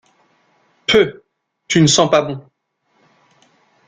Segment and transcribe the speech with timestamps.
[0.87, 1.23] Peuh!
[1.67, 2.43] tu ne sens pas bon.